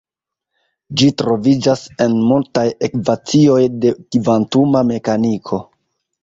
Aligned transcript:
Ĝi 1.01 1.09
troviĝas 1.21 1.83
en 2.05 2.15
multaj 2.29 2.63
ekvacioj 2.87 3.59
de 3.85 3.93
kvantuma 4.17 4.83
mekaniko. 4.95 5.63